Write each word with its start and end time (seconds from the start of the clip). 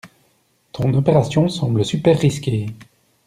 Ton 0.71 0.95
opération 0.95 1.47
semble 1.47 1.85
super 1.85 2.17
risquée. 2.17 2.65